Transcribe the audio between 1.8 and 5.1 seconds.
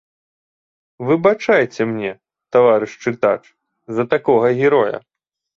мне, таварыш чытач, за такога героя.